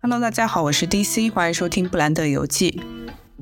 [0.00, 2.80] Hello，大家好，我是 DC，欢迎收听布兰德游记。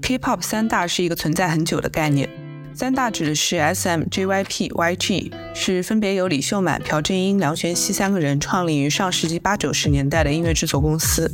[0.01, 2.31] K-pop 三大是一个存在很久的概念，
[2.75, 11.31] 三大指的是 SM、JYP、YG，是分别由李秀满、朴正英、梁玄熙三个人创立于上世纪八九十年代的音乐制作公司。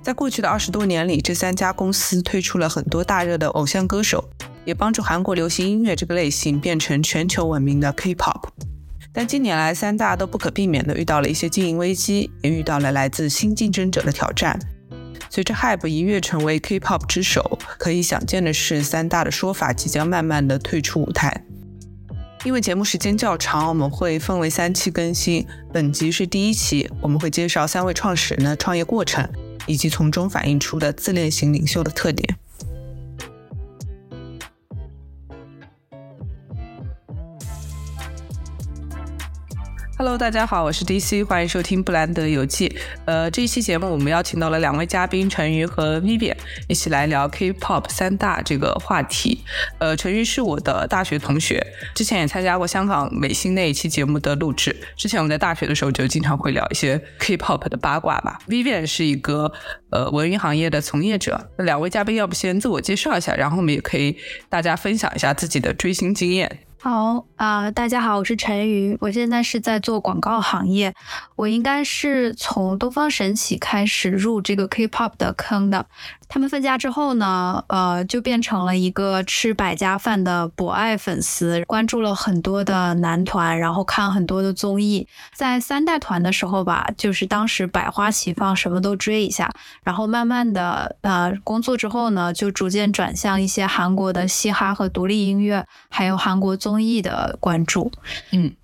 [0.00, 4.30] 在过去的二十多年里，这三家公司推出了很多大热的偶像歌手，
[4.64, 8.44] 也帮助韩国流行音乐这个类型变成全球闻名的 K-pop。
[9.16, 14.58] 但近年来，三大都不可避免地遇到了一些经营危机，也遇到了来自新竞争者的挑战。
[15.30, 21.44] 随着 HYBE 一跃成为 K-pop 之首，可以想见的是，三大的说法即将慢慢的退出舞台。
[22.44, 25.46] 因为节目时间较长，我们会分为三期更新。
[25.72, 29.24] 本集是第一期，我们会介绍三位创始人的创业过程，
[29.68, 32.36] 以及从中反映出的自恋型领袖的特点。
[39.96, 42.76] Hello，大家好，我是 DC，欢迎收听布兰德游记。
[43.04, 46.34] 呃，这一期节目我们邀请到了两位嘉宾陈瑜和 Vivian，
[46.66, 49.44] 一起来聊 K-pop 三大这个话题。
[49.78, 51.64] 呃，陈瑜是我的大学同学，
[51.94, 54.74] 之前也参加过香港美星那一期节目的录制。
[54.96, 58.40] 之前我们在大学的时候就经常会聊一些 K-pop 的八卦吧。
[58.48, 59.52] Vivian 是一个
[59.90, 61.52] 呃文娱行业的从业者。
[61.56, 64.16] 那两位嘉宾要不先自我介绍一下，然后我们也可以
[64.48, 66.63] 大家分享一下自己的追星经验。
[66.84, 70.94] 好啊，大家好，我是陈瑜，我现在是在做广告行业。
[71.34, 75.86] 我应该是从东方神起开始入这个 K-pop 的坑的。
[76.28, 85.06] 他们分家之后呢，呃，就变成了一个吃百家饭的博爱粉丝，关注了很多的男团，然后看很多的综艺。
[85.34, 89.50] 在三代团的时候吧，就是当时百花齐放，什么都追一下。
[89.82, 97.92] 然后慢慢的，呃，工作之后呢，就逐渐转向一些韩国的嘻哈和独立音乐，还有韩国综艺的关注。
[98.30, 98.54] 嗯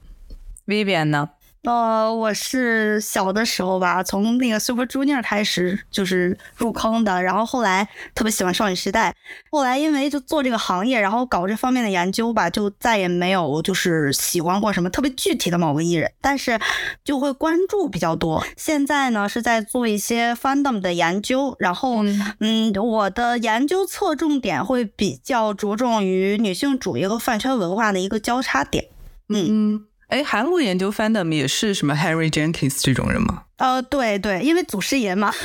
[0.66, 1.30] ，Vivian 呢？
[1.62, 9.14] 呃，我是小的时候吧，从那个 Super Junior 开始就是入坑的，然后后来特别喜欢少女时代，
[9.50, 16.58] 后来因为就做这个行业，然后搞这方面的研究吧，就再也没有就是喜欢过什么特别具体的某个艺人，但是
[17.04, 18.42] 就会关注比较多。
[18.56, 22.02] 现在呢是在做一些 fandom 的研究，然后
[22.38, 28.86] 嗯，我的研究侧重点会比较着重于女性主义和饭圈文化的一个交叉点。
[29.28, 29.89] 嗯。
[30.10, 33.44] 哎，韩国研究 fandom 也是什么 Harry Jenkins 这种人吗？
[33.58, 35.32] 呃，对对，因为祖师爷嘛。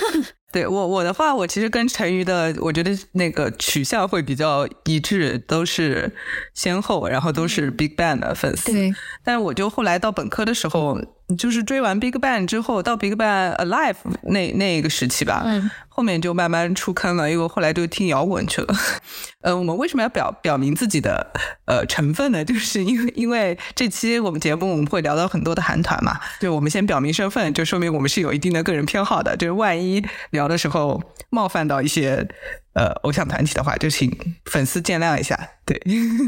[0.52, 6.09] 对我我的话，我其实跟陈瑜的，我觉得那个取向会比较一致，都是
[6.53, 8.72] 先后，然后都是 Big Bang 的粉丝。
[8.72, 8.94] 对。
[9.22, 10.97] 但我就后来到本科的时候，
[11.38, 15.44] 就是追完 Big Bang 之后，到 Big Bang Alive 那那个时期吧。
[15.46, 15.69] 嗯。
[15.88, 18.75] 后面就慢慢出坑了，因为后来就听摇滚去了。
[19.40, 21.31] 呃，我们为什么要表表明自己的
[21.68, 22.44] 呃成分呢？
[22.46, 29.38] 就是因为因为这期我们节目我们会聊到很多的韩团嘛，对我们先表明身份，就说明我们是有一定的个人偏好的。
[29.38, 32.28] 就是万一聊的时候冒犯到一些
[32.74, 34.12] 呃偶像团体的话，就请
[34.52, 35.40] 粉丝见谅一下。
[35.66, 35.81] 对，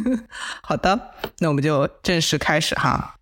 [0.64, 3.17] 好的，那我们就正式开始哈。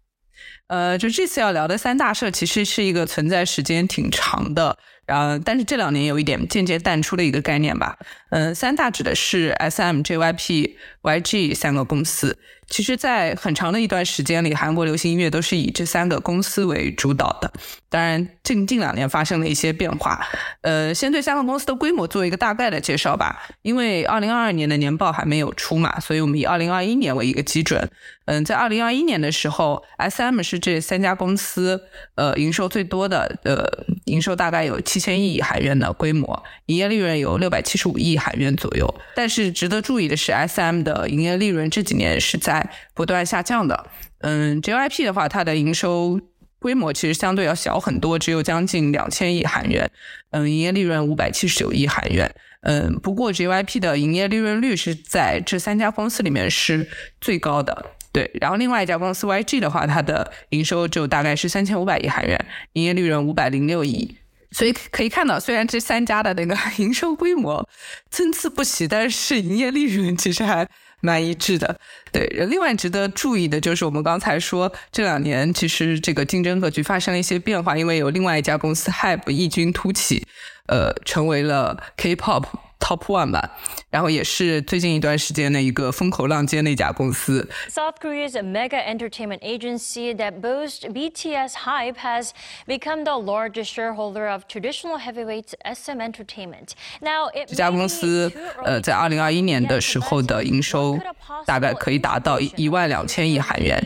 [0.68, 4.78] 呃，就这次要聊的三大社，其实是一个存在时间挺长的。
[5.06, 7.98] 然后，但是这两年有一点渐渐淡出的一个概念吧。
[8.32, 12.38] 嗯，三大指的是 S M、J Y P、Y G 三个公司。
[12.68, 17.52] 其实，在很长的一段时间里，韩国流行音乐都是以这三个公司为主导的。
[17.90, 20.26] 当然，近近两年发生了一些变化。
[20.62, 23.42] 呃，先对三个公司的规模做一个大概的介绍吧。
[23.62, 27.90] 因为二零二二年的年报还没有出嘛，所以我们以二零二一年为一个基准。
[28.26, 31.80] 嗯，在二零二一年的时候，S M 是这三家公司
[32.16, 33.64] 呃营收最多的，呃，
[34.06, 38.92] 营收大概有七千亿韩元的规模，营业利润有六百七十五亿韩元左右。
[39.16, 42.55] 但是值得注意的是，S M 的营业利润这几年是在
[42.94, 43.88] 不断下降的，
[44.20, 46.20] 嗯，JYP 的话，它的营收
[46.60, 49.90] 规模其实相对要小很多，只有将近两千亿韩元，
[50.32, 56.88] 嗯，营业利润五百七十九亿韩元，嗯，不过 JYP 的营业利润率是在这三家公司里面是
[57.22, 62.44] 最高的，对，然后另外一家公司 YG 的话，它的营收就大概是三千五百亿韩元，
[62.74, 64.18] 营业利润五百零六亿，
[64.56, 67.68] 所以可以看到，虽然这三家的那个 营收规模
[68.10, 70.66] 参差不齐，但是营业利润其实还。
[71.02, 71.78] 蛮一致的，
[72.12, 72.26] 对。
[72.50, 80.26] 另外值得注意的就是，我们刚才说这两年其实这个竞争格局发生了一些变化，因为有另外一家公司 Hype 异军突起，
[80.68, 82.46] 呃，成为了 K-pop。
[82.80, 83.52] Top One 吧，
[83.90, 87.50] 然后也是最近一段时间的一个风口浪尖的一家公司。
[87.70, 92.30] South Korea's mega entertainment agency that boasts BTS hype has
[92.68, 96.74] become the largest shareholder of traditional heavyweights SM Entertainment.
[97.02, 98.32] Now, 这家公司
[98.64, 101.00] 呃，在二零二一年的时候的营收
[101.46, 103.84] 大概可以达到一万两千亿韩元，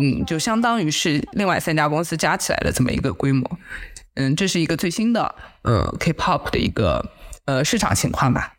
[0.00, 3.50] 嗯，就相当于是另外三家公司加起来的这么一个规模。
[4.14, 7.04] 嗯，这是一个最新的呃 K-pop 的一个
[7.46, 8.52] 呃市场情况吧。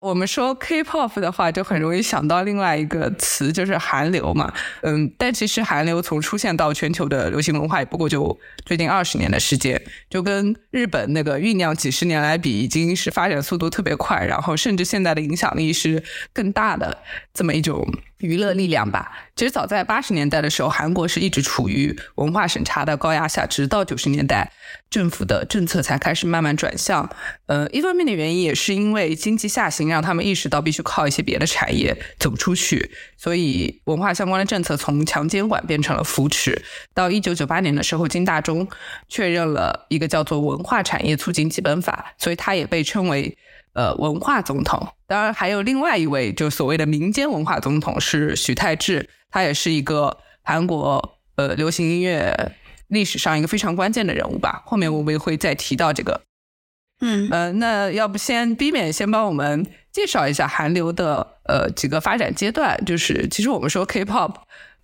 [0.00, 4.50] 我们说 K-pop 的话，就很容易想到另外一个词，就是韩流嘛。
[4.80, 9.78] 嗯，但其实韩流从出现到全球的流行文化，也不过就最近二十年的时间，
[10.08, 16.02] 就跟日本那个酝酿几十年来比，已经是发展速度特别快，然后甚至现在的影响力是
[16.32, 16.96] 更大的
[17.34, 17.86] 这么一种。
[18.20, 19.10] 娱乐力量吧。
[19.40, 24.52] 其实早在八十年代的时候，韩国是一直处于文化审查的高压下，直到九十年代，
[24.90, 27.08] 政府的政策才开始慢慢转向。
[27.46, 36.62] 呃，一方面的原因也是因为经济下行，让他们意识到必须靠一些别的产业走出去，所以文化相关的政策从强监管变成了扶持。
[36.92, 38.68] 到一九九八年的时候，金大中
[39.08, 43.38] 确认了一个叫做《文化产业促进基本法》，所以它也被称为。
[43.72, 52.52] 呃，文化总统，当然还有另外一位，就所谓的民间文化总统是许泰智，他也是一个韩国呃流行音乐
[52.88, 54.62] 历史上一个非常关键的人物吧。
[54.66, 56.22] 后面我们也会再提到这个。
[57.00, 64.34] 嗯，呃，那要不先避免先帮我们介绍一下韩流的呃几个发展阶段，就是其实我们说 K-pop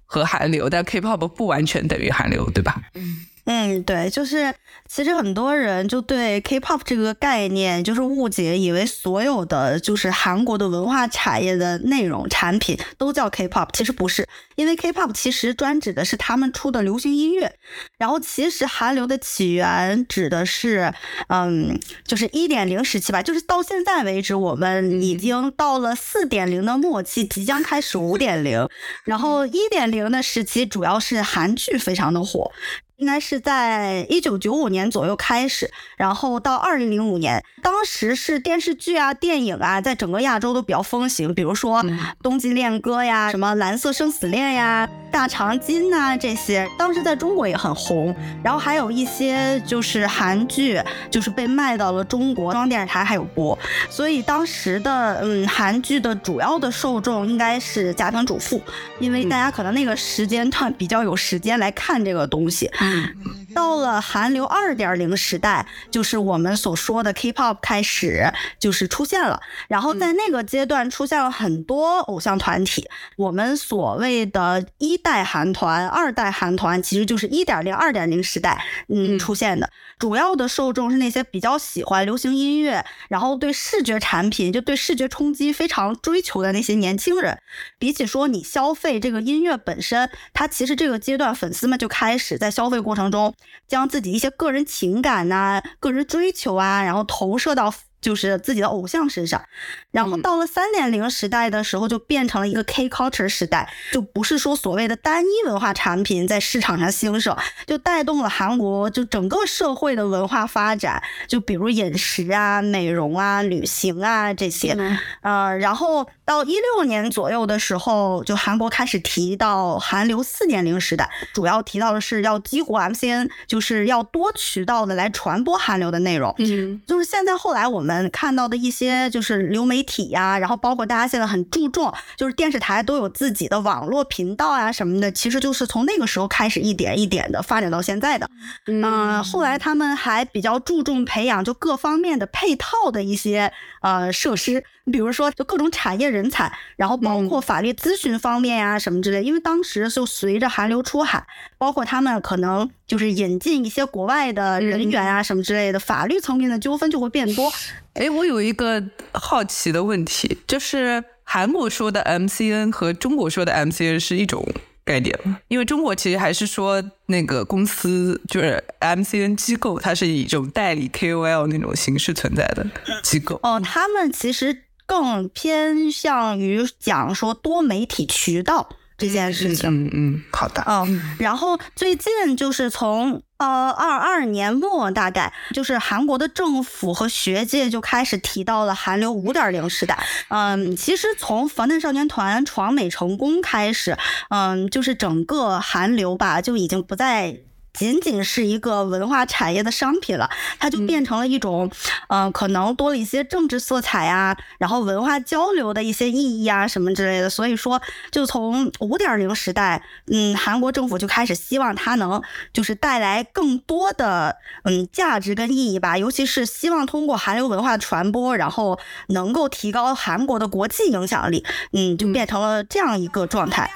[0.05, 2.81] 和韩流，但 K-pop 不完全等于韩流，对吧？
[2.95, 3.27] 嗯。
[3.47, 4.53] 嗯，对，就是
[4.89, 17.55] 其实很多人就对 K-pop 这个概念就是误解，以为所有的就是韩国的文化产业的内容产品都叫 K-pop，其实不是，因为 K-pop 其实专指的是他们出的流行音乐。
[17.99, 20.93] 然后其实韩流的起源指的是，
[21.29, 28.69] 嗯，就是一点零时期吧，就是到现在为止，我们已经到了四点零的末期，即将开始五点零。
[29.05, 32.51] 然后一点零的时期主要是韩剧非常的火。
[32.97, 41.85] 应该是在一九九五年左右开始，然后到二零零五年，当时是电视剧啊、电影啊，在整个亚洲都比较风行，比如说
[42.23, 48.17] 《冬季恋歌》呀、什么《蓝色生死恋》呀、《大长今》呐这些，当时在中国也很红。
[48.43, 53.59] 然后还有一些就是韩剧，就是被卖到了中国中央电视台还有播，
[53.91, 58.59] 所以当时的嗯韩剧的主要的受众应该是家庭主妇，
[58.99, 62.71] 因为大家可能那个时间段比较有时间来看这个东西。
[62.87, 68.31] 嗯到了韩流二点零时代，就是我们所说的 K-pop 开始
[68.61, 69.41] 就是出现了。
[69.67, 72.87] 然后在那个阶段出现了很多偶像团体，
[73.17, 79.71] 我们所谓的一代韩团、二代韩团，其实就是一点零、二点零时代嗯出现的。
[79.99, 87.39] 主要的受众是那些比较喜欢流行音乐，然后对视觉产品就对视觉冲击非常追求的那些年轻人。
[87.79, 93.35] 比起说你消费这个音乐本身，它其实这个阶段粉丝们就开始在消费过程中
[93.67, 97.73] 将自己一些个人情感呐、个人追求啊，然后投射到。
[98.07, 99.43] 就是自己的偶像身上，
[99.91, 107.37] 然后到了三点零时代的时候，就变成了一个 K culture 时代，就不是说所谓的单一文化产品在市场上兴盛，
[107.67, 114.79] 就带动了韩国就整个社会的文化发展，就比如饮食啊、美容啊、旅行啊这些，
[115.23, 127.96] 呃，然后到一六年左右的时候，就韩国开始提到韩流四点零时代，主要提到的是要激活 MCN，就是要多渠道的来传播韩流的内容，嗯，就是现在后来我们。
[128.11, 138.29] 看到的一些就是流媒体呀，然后包括大家现在很注重，就是电视台都有自己的网络频道啊什么的，其实就是从那个时候开始一点一点的发展到现在的。
[138.67, 149.23] 嗯，后来他们还比较注重培养就各方面的配套的一些呃设施，比如说就各种产业人才，然后包括法律咨询方面呀什么之类。
[149.23, 151.27] 因为当时就随着韩流出海，
[151.59, 157.53] 包括他们可能就是引进一些国外的人员啊什么之类的，法律层面的纠纷就会变多。
[157.95, 164.47] 哎，我有一个好奇的问题，就是韩国说的 MCN 和中国说的 MCN 是一种
[164.85, 165.39] 概念吗？
[165.49, 172.65] 因为中国其实还是说那个公司就是 MCN 机构，它是以一种代理 KOL 那种形式存在的
[173.03, 173.41] 机构。
[173.43, 178.69] 哦，他们其实更偏向于讲说多媒体渠道。
[178.99, 193.99] 这件事情，嗯嗯，好的，嗯，然后最近就是从呃二二年末，大概就是韩国的政府和学界就开始提到了韩流五点零时代，嗯，其实从防弹少年团闯美成功开始，
[194.31, 197.41] 嗯，就是整个韩流吧就已经不再。
[197.77, 200.29] 仅仅是一个文化产业的商品了，
[200.59, 201.71] 它就变成了一种，
[202.09, 207.29] 嗯，可能多了一些政治色彩啊，然后文化交流的一些意义啊，什么之类的。
[207.29, 207.81] 所以说，
[208.11, 218.79] 就从五点零时代，嗯，韩国政府就开始希望它能就是带来更多的嗯价值跟意义吧，尤其是希望通过韩流文化传播，然后
[219.09, 223.71] 能够提高韩国的国际影响力，嗯，就变成了这样一个状态。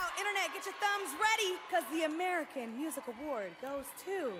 [2.04, 4.32] American Music Award goes to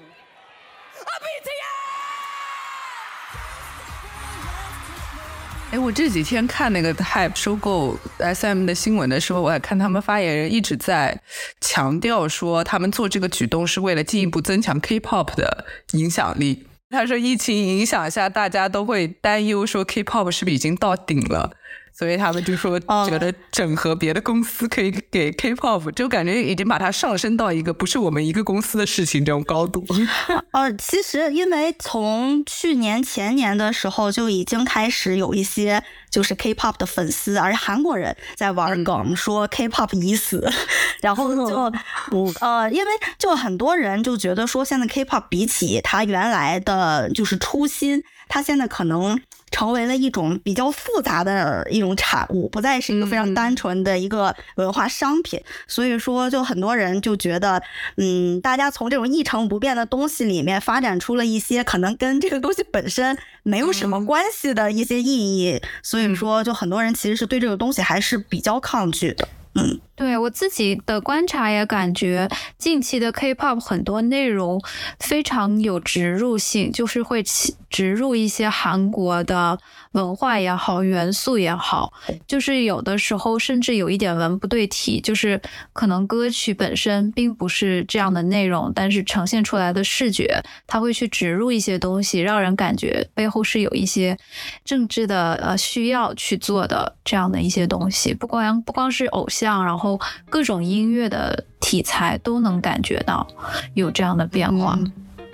[5.71, 11.21] 哎，我这几天看那个 Hype 收购 SM 的新闻的时候，我还看他们发言人一直在
[11.61, 16.67] 强调说，他们做这个举动是为了进一步增强 K-pop 的影响力。
[16.89, 21.53] 他说，疫情影响下，大家都会担忧说 K-pop 是不是已经到顶了。
[21.93, 29.85] 所以他们就说觉得整合别的公司可以给 K-pop，就感觉已经把它上升到一个不是我们一个公司的事情这种高度。
[30.53, 40.51] 呃，其实因为从去年前年的时候就已经开始有一些就是 K-pop 的粉丝，而韩国人在玩梗说 K-pop 已死，
[41.03, 41.73] 然后就
[42.41, 49.21] 呃，因为就很多人就觉得说现在 K-pop 比起它原来的就是初心，它现在可能。
[49.51, 55.41] 成为了一种比较复杂的一种产物，不再是一个非常单纯的一个文化商品。
[55.67, 57.63] 所以说，就很多人就觉得，
[57.97, 65.61] 嗯，大家从这种一成不变的东西里面发展出了一些可能跟这个东西本身没有什么关系的一些意义。
[65.83, 69.29] 所以说，就很多人其实是对这个东西还是比较抗拒的。
[69.55, 69.81] 嗯。
[70.01, 72.27] 对我自己的观察也感觉，
[72.57, 74.59] 近期的 K-pop 很多内容
[74.99, 77.23] 非常有植入性，就是会
[77.69, 79.59] 植入一些韩国的
[79.93, 81.93] 文化也好、元素也好，
[82.27, 85.39] 就是有的时候甚至有一点文不对题，就是
[85.75, 94.17] 可能歌曲本身并不是这样的内容，但是呈现出来的视觉，它会去植入一些东西，让人感觉背后是有一些
[94.65, 99.90] 政治的呃需要去做的这样的一些东西，不光不光是偶像，然后。
[100.29, 103.27] 各种音乐的题材都能感觉到
[103.75, 104.79] 有这样的变化，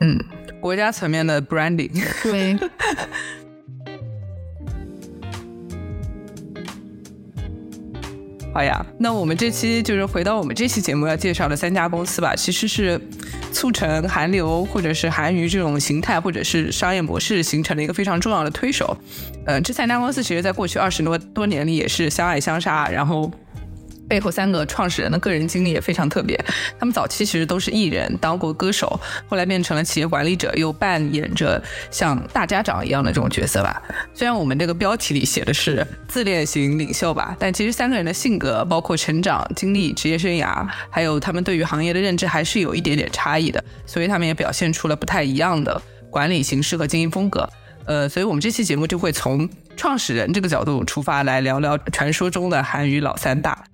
[0.01, 0.19] 嗯，
[0.61, 1.91] 国家层面的 branding，
[2.23, 2.59] 对。
[8.55, 12.99] 好呀，那我们这期就是回到我们这期节目要介绍的三家公司吧，其实是
[13.53, 18.97] 促成韩流或者是韩娱这种形态或者是商业模式形成了一个非常重要的推手。
[19.45, 23.31] 嗯，这三家公司其实在过去二十多多年里也是相爱相杀，然后。
[24.09, 26.39] 背后三个创始人的个人经历也非常特别。
[26.79, 28.99] 他们早期其实都是艺人，当过歌手，
[29.29, 33.83] 后来变成了企业管理者，又扮演着像大家长一样的这种角色吧。
[34.15, 43.63] 虽然我们这个标题里写的是自恋型领袖吧，但其实三个人的性格、包括成长经历、职业生涯，还有他们对于行业的认知，还是有一点点差异的。
[43.87, 47.49] 所以他们也表现出了不太一样的管理形式和经营风格。
[47.87, 53.65] 呃，所以我们这期节目就会从创始人这个角度出发，来聊聊传说中的韩娱老三大。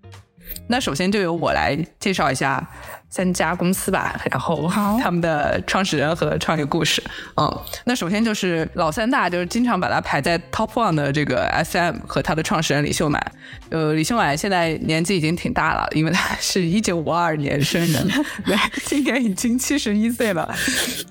[0.68, 2.66] 那首先就由我来介绍一下。
[3.12, 4.66] 三家公司吧， 然后
[5.02, 7.02] 他们的创始人和创业故事。
[7.36, 13.22] 嗯，那首先就是老三大，就是经常把它排在 top one 的这个 SM 和他的创始人李秀满。
[13.68, 18.08] 呃，李秀满现在年纪已经挺大了，因为他是一九五二年生人，
[18.46, 20.48] 对，今年已经七十一岁了。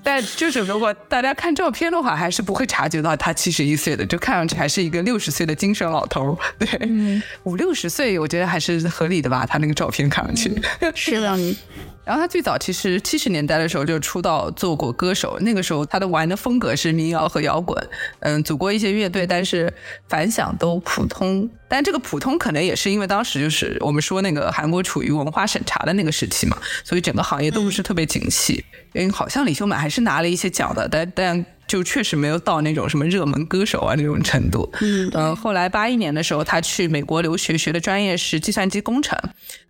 [0.02, 6.36] 但就是如果大家看照片的话，还是不会察觉到他七十一岁的，就看上去还是一个六十岁的精神老头。
[6.58, 6.68] 对，
[7.44, 9.46] 五六十岁，我觉得还是合理的吧。
[9.46, 10.52] 他那个照片看上去
[10.96, 11.38] 是的。
[12.04, 17.88] 然后他最早其实七十年代的时候就出道做过歌手，那个时候他的玩的风格是民谣和摇滚，
[18.20, 19.72] 嗯，组过一些乐队，但是
[20.08, 21.48] 反响都普通。
[21.68, 28.64] 但这个普通可能也是因为当时就是我们说那个韩国处于文化审查的那个时期嘛，所以整个行业都不是特别景气。
[28.92, 34.70] 因为好像李秀满还是拿了一些奖的，但但就确实没有到那种什么热门歌手啊那种程度。
[35.14, 39.18] 嗯，后来八一年的时候他去美国留学，学的专业是计算机工程，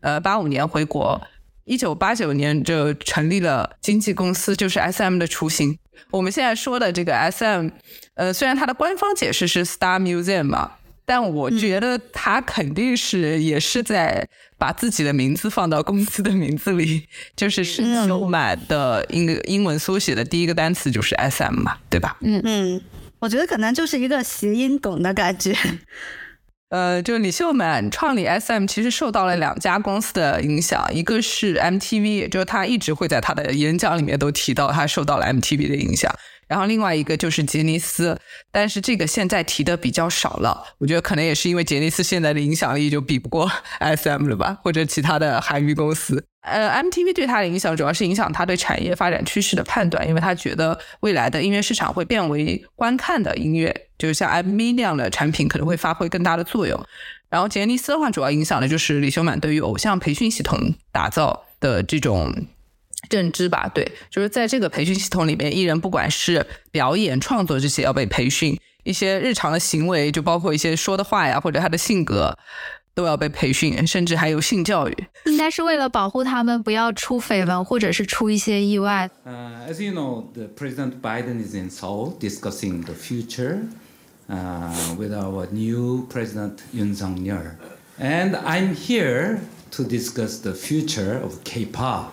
[0.00, 1.20] 呃，八五年回国。
[1.64, 5.78] 一九八九年就成立了经纪公司，就是 S M 的雏形。
[6.10, 7.68] 我们现在说的这个 S M，
[8.14, 10.72] 呃，虽然它的官方解释是 Star Museum 嘛，
[11.04, 14.28] 但我觉得它肯定是也是在
[14.58, 22.16] 把自己的名字放到公司的名字里，就是是秀满的英英文缩写的第一个单词就是 S M 嘛，对吧？
[22.20, 22.80] 嗯嗯，
[23.20, 25.56] 我觉得可能就是一个谐音梗的感觉。
[26.72, 36.10] 呃，就李秀满创立 SM，其实受到了两家公司的影响，一个是 MTV，就是他一直会在他的演讲里面都提到他受到了 MTV 的影响，
[36.52, 38.14] 然后另外一个就是杰尼斯，
[38.50, 46.22] 但是这个现在提的比较少了，我觉得可能也是因为杰尼斯现在的影响力就比不过 SM 了吧，或者其他的韩娱公司。
[46.42, 56.78] 呃，MTV 对他的影响主要是影响他对产业发展趋势的判断，因为他觉得未来的音乐市场会变为观看的音乐，就是像 MV 那样的产品可能会发挥更大的作用。
[57.30, 62.34] 然后杰尼斯的话，主要影响的就是李秀满对于偶像培训系统打造的这种
[63.12, 63.70] 认知吧。
[63.72, 72.36] 对，就是在这个培训系统里面，艺人不管是表演、创作这些要被培训，一些日常的行为，就包括一些说的话呀，或者他的性格。
[72.94, 74.94] 都要被培训，甚至还有性教育。
[75.24, 79.08] 应该是为了保护他们不要出绯闻，或者是出一些意外。
[79.24, 83.60] Uh, as you know, the President Biden is in Seoul discussing the future
[84.28, 87.56] uh, with our new President Yoon Suk Yeol,
[87.98, 89.40] and I'm here
[89.70, 92.12] to discuss the future of K-pop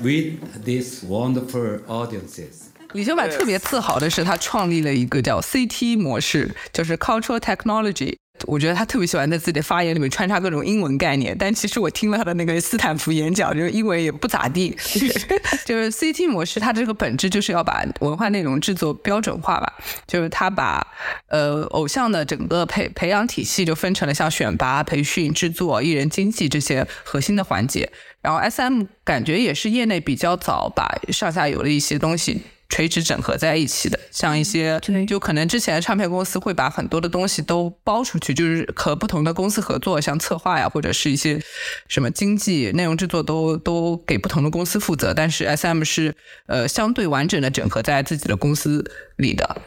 [0.00, 0.34] with
[0.64, 2.68] these wonderful audiences.
[2.92, 8.16] 李修满特别自豪的是，他创立了一个叫 CT 模式，就是 Cultural Technology。
[8.46, 14.76] 我觉得他特别喜欢在自己的发言里面穿插各种英文概念，但其实我听了他的那个斯坦福演讲，就是英文也不咋地。
[15.64, 19.72] 就是 CT 模式，它这个本质就是要把文化内容制作标准化吧，
[20.06, 20.84] 就是他把
[21.28, 27.90] 呃偶像的整个培培养体系就分成了像选拔、培训、制作、艺人经纪这些核心的环节。
[28.24, 32.42] 然后 SM 感觉也是业内比较早把上下游的一些东西。
[32.70, 41.40] 垂直整合在一起的，像一些就可能之前的唱片公司会把很多的东西都包出去，就是和不同的公司合作，像策划呀，或者是一些
[41.86, 45.14] 什么经济、内容制作都都给不同的公司负责。
[45.14, 46.16] 但是 S M 是
[46.46, 49.62] 呃相对完整的整合在自己的公司里的。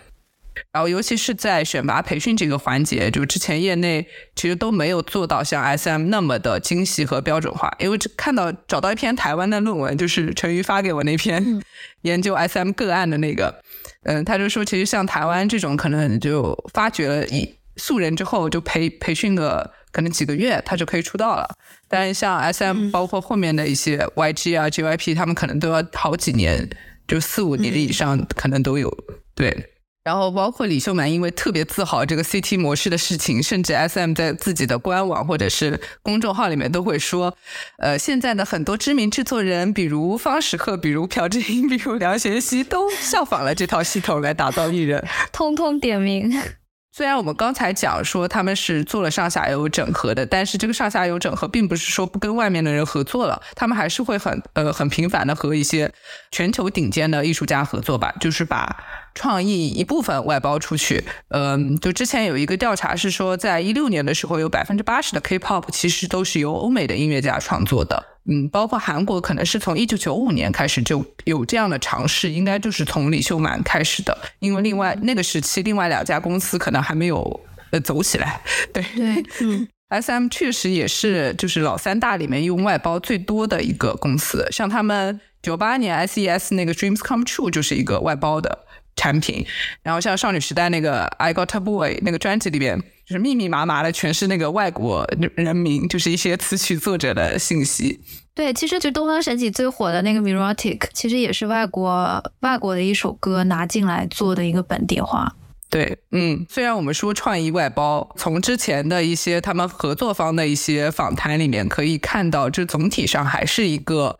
[0.71, 7.73] 然后，尤其是在选拔培训这个环节，就之前业内其实都没有做到像 SM 那么的精细和标准化。
[7.79, 11.61] 因为看到找到一篇台湾的论文，就是陈瑜发给我那篇
[12.03, 13.61] 研究 SM 个案的那个，
[14.03, 21.47] 嗯，他就说，其实像台湾这种，可能就发掘了一素人之后，就培培训个可能几个月，他就可以出道了。
[21.87, 26.69] 但是像 SM，包括后面的一些 YG 啊、JYP，他们可能都要好几年，
[27.07, 28.91] 就四五年以上，可能都有
[29.35, 29.69] 对。
[30.07, 37.35] 然后包括李秀满，因为特别自豪这个 CT 模式的事情，甚至 SM 在自己的官网或者是公众号里面都会说，
[37.79, 46.33] 呃，现在的很多知名制作人，比如方时赫，比如朴智英，比如梁贤熙，都效仿了这套系统来打造艺人， 通通点名。
[46.95, 55.91] 虽然我们刚才讲说他们是做了上下游整合的，但是这个上下游整合并不是说不跟外面的人合作了，他们还是会很呃很频繁的和一些
[56.31, 58.83] 全球顶尖的艺术家合作吧，就是把
[59.17, 61.03] 创意一部分外包出去。
[61.29, 68.05] 嗯，就之前有一个调查是说，在一六年的时候，有百分之八十的 K-pop 其实都是由欧美的音乐家创作的。
[68.29, 74.15] 嗯，包括韩国可能是从一九九五年开始就有这样的尝试，应该就是从李秀满开始的。
[74.39, 77.39] 因为另外那个时期，另外两家公司可能还没有
[77.71, 78.39] 呃走起来。
[78.71, 84.45] 对对，嗯， S M 确实也是就是老三大里面用外包最多的一个公司。
[84.51, 88.65] 像他们九八年 S E S 那个 Dreams Come True 就是一个外包的
[88.97, 89.45] 产品。
[89.81, 95.07] 然后像少女时代那个 I Got a Boy 那个专辑里边，就是密密麻麻的全是那个外国
[95.37, 98.01] 人名，就是一些词曲作者的信息。
[98.35, 105.33] 对，其实就东方神起最火的那个 Mirotic，其实也是外国外国的一首歌拿进来做的一个本地化。
[105.69, 114.19] 对，嗯，虽然我们说创意外包，从之前的一些他们合作方的一些访谈里面可以看到，这总体上还是一个。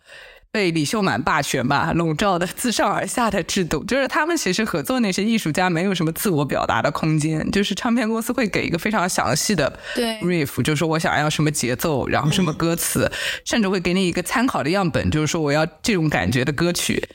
[0.52, 13.12] 被李秀满霸权吧笼罩的自上而下的制度，就是他们其实合作那些艺术家没有什么自我表达的空间，就是唱片公司会给一个非常详细的对 riff，就是说我想要什么节奏，然后什么歌词，
[13.46, 17.08] 甚至会给你一个参考的样本，就是说我要这种感觉的歌曲，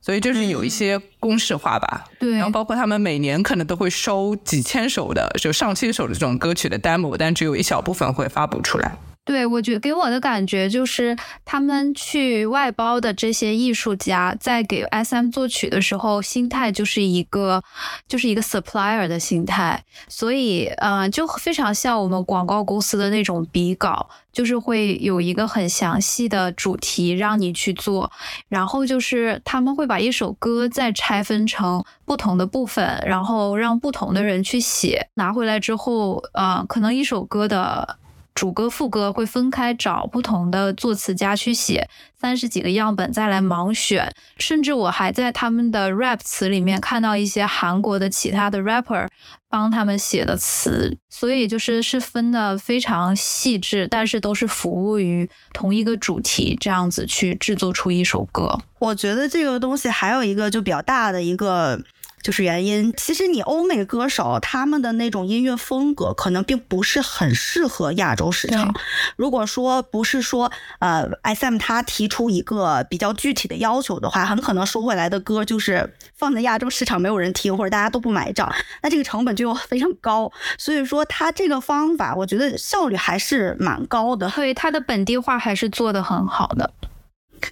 [0.00, 2.04] 所以就是有一些公式化吧。
[2.18, 8.96] 对，然后包括他们每年可能都会收几千首的，就上千首的这种歌曲的 demo，但只有一小部分会发布出来。
[9.22, 17.62] 对，我觉给我的感觉就是，他们去外包的这些艺术家，在给 SM 作曲的时候，心态就是一个，
[18.08, 28.10] 就是一个 supplier 的心态，所以，嗯，就非常像我们广告公司的那种笔稿，就是会有一个很详细的主题让你去做，
[28.48, 37.99] 然后就是他们会把一首歌再拆分成不同的部分，然后让不同的人去写，拿回来之后，呃，可能一首歌的。
[38.34, 41.88] 主歌副歌会分开找不同的作词家去写
[42.18, 44.10] 三十几个样本，再来盲选。
[44.38, 49.06] 甚至我还在他们的 rap 词里面看到一些韩国的其他的 rapper
[49.48, 58.58] 帮他们写的词，所以就是是分的非常细致，但是都是服务于同一个主题，这样子去制作出一首歌。
[58.78, 61.80] 我觉得这个东西还有一个就比较大的一个。
[62.22, 68.74] 就是原因，其实你欧美歌手他们的那种音乐风格可能并不是很适合亚洲市场。
[69.16, 78.52] 如果说不是说呃，SM 他提出一个比较具体的要求的话，很可能收回来的歌就是放在亚洲市场没有人听，或者大家都不买账，
[78.82, 80.30] 那这个成本就非常高。
[80.58, 86.72] 所以说他这个方法，我觉得效率还是蛮高的，所以他的本地化还是做的很好的。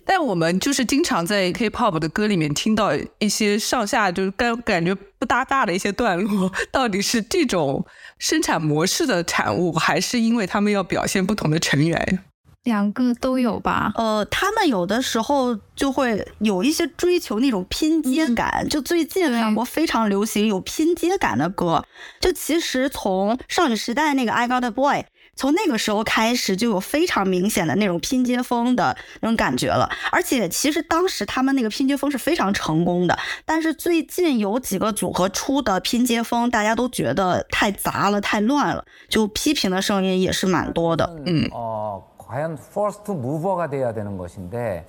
[0.05, 7.85] 但我们就是经常在 K-pop 的歌里面听到一些上下就是感感觉不搭嘎的一些段落，到底是这种
[8.19, 12.21] 生产模式的产物，还是因为他们要表现不同的成员？
[12.65, 13.93] 两个都有吧？
[13.95, 21.83] 呃，他们有的时候就会有一些追求那种拼接感，就最近韩国非常流行有拼接感的歌。
[22.21, 25.05] 就其实从少女时代那个 I Got a Boy。
[25.39, 29.89] 从那个时候开始就有非常明显的那种拼接风的那种感觉了。
[30.11, 41.09] 而且其实当时他们那个拼接风是非常成功的，但是最近有几个组合出的拼接风，大家都觉得太杂了、太乱了，就批评的声音也是蛮多的。
[41.25, 41.49] 嗯。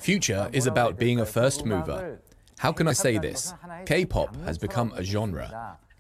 [0.01, 2.17] Future is about being a first mover.
[2.57, 3.53] How can I say this?
[3.85, 5.47] K pop has become a genre.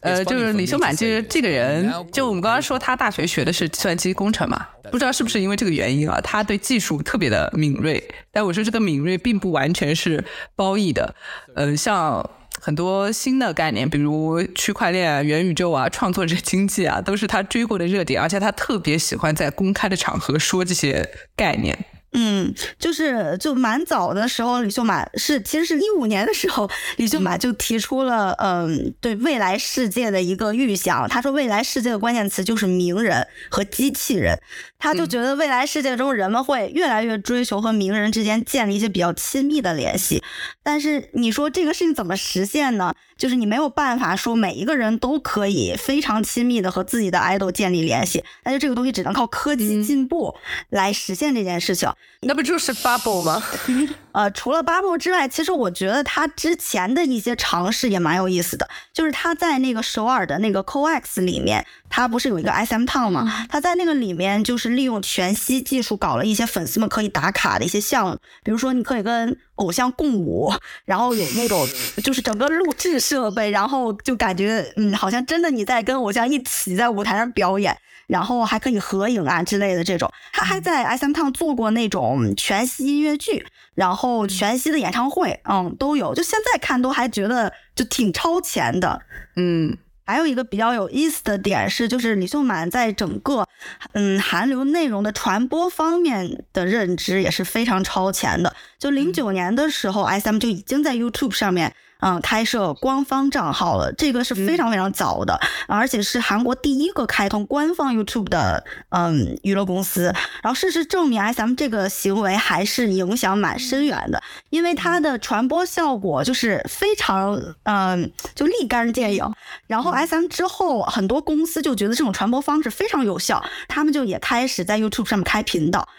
[0.01, 8.01] 呃，就是李修满这这个人，就我们刚刚说他大学学的是计算机工程嘛，不知道是不是因为这个原因啊，他对技术特别的敏锐。
[8.31, 10.23] 但我说这个敏锐并不完全是
[10.55, 11.13] 褒义的，
[11.55, 12.29] 呃，像
[12.61, 21.77] 很多新的概念，比如区块链、元宇宙啊、创作者经济啊，都是他追过的热点，而且他特别喜欢在公开的场合说这些概念。
[22.13, 31.07] 嗯，就是就蛮早的时候，李秀满是其实是一五年的时候，李秀满就提出了嗯对未来世界的一个预想。
[31.07, 34.39] 他说未来世界的关键词就是名人和机器人。
[34.79, 40.23] 他就觉得未来世界中人们会越来越追求和名人之间建立一些比较亲密的联系。
[40.63, 42.95] 但是你说这个事情怎么实现呢？
[43.19, 48.23] 就是你没有办法说每一个人都可以非常亲密的和自己的 idol 建立联系。
[48.41, 50.33] 但是这个东西只能靠科技进步
[50.69, 51.91] 来实现这件事情。
[52.21, 53.43] 那不就是 bubble 吗？
[54.13, 58.67] 呃，除了 bubble 之外，其实我觉得他之前的一些尝试也蛮有意思的。
[58.91, 63.47] 就是他在那个首尔的那个 COEX 里面，他不是有一个 SM Town 吗？
[63.49, 70.53] 他在那个里面就是利用全息技术搞了一些粉丝们可以打卡的一些项目，比如说你可以跟偶像共舞，
[70.85, 71.67] 然后有那种
[72.03, 77.75] 就是整个录制设备，然后就感觉嗯，好像真的你在跟偶像一起在舞台上表演。
[78.09, 86.15] 然后还可以合影啊之类的这种，他还在 S M Town 做过那种全息音乐剧，然后全息的演唱会，嗯，都有。
[86.15, 88.99] 就现在看都还觉得就挺超前的，
[89.35, 89.77] 嗯。
[90.09, 93.45] 还有一个比较有意思的点是，就是李秀满在整个
[93.91, 98.55] 嗯韩流内容的传播方面的认知也是非常超前的。
[98.79, 101.75] 就零九年的时候，S M 就已经在 YouTube 上面。
[101.99, 110.13] 嗯，开设官方账号了，这个是非常非常早的，而且是韩国第一个开通官方 YouTube 的嗯娱乐公司。
[110.41, 119.33] 然后事实证明，SM 这个行为还是影响蛮深远的，因为它的传播效果就是非常嗯就立竿见影。
[119.67, 125.89] 然后 SM 之后，很多公司就觉得这种传播方式非常有效，他们就也开始在 YouTube 上面开频道。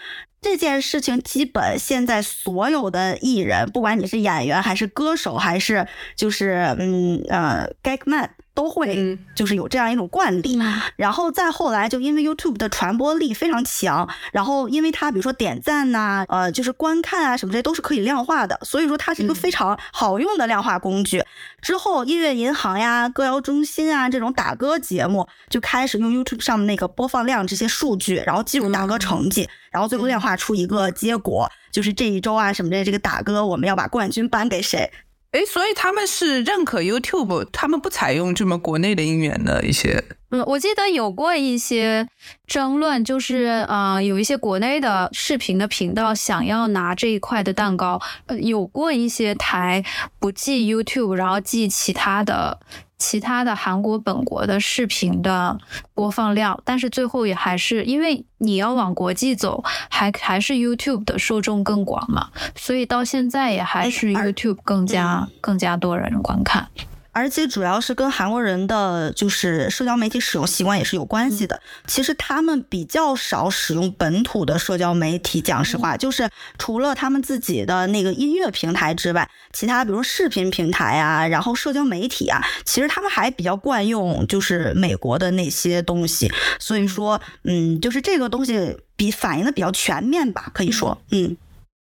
[0.42, 5.86] 这件事情基本现在所有的艺人，不管你是演员还是歌手，还是
[6.16, 8.29] 就是嗯呃，Gagman。
[8.53, 10.59] 都会就是有这样一种惯例，
[10.96, 21.24] 然后再后来就因为 YouTube 的传播力非常强，然后因为它比如说点赞呐，呃，就是观看啊什么这些都是可以量化的，所以说它是一个非常好用的量化工具。
[21.62, 34.90] 之后音乐银行呀、歌谣中心啊这种打歌节目就开始用 YouTube 上面那个播放量这些数据，然后记录打歌成绩，然后最后量化出一个结果，就是这一周啊什么的这个打歌我们要把冠军颁给谁。
[35.32, 40.02] 哎，所以他们是认可 YouTube，他们不采用这么国内的音源的一些。
[40.30, 42.08] 嗯，我记得有过一些
[42.46, 49.84] 争论，就是呃，有一些国内的视频的频道想要拿这一块的蛋糕，呃，有过一些台
[50.18, 52.60] 不记 YouTube，然后记其他的。
[53.00, 55.58] 其他的韩国本国的视频的
[55.94, 66.68] 播放量，但是最后也还是因为你要往国际走，还还是 YouTube 的受众更广嘛，所以到现在也还是 YouTube 更加更加多人观看。
[67.12, 71.61] 而且主要是跟韩国人的就是社交媒体使用习惯也是有关系的。
[71.87, 86.31] 其实他们比较少使用本土的社交媒体，讲实话，就是除了他们自己的那个音乐平台之外，其他比如视频平台啊，然后社交媒体啊，其实他们还比较惯用就是美国的那些东西。
[86.59, 91.37] 所以说，嗯，就是这个东西比反映的比较全面吧，可以说，嗯。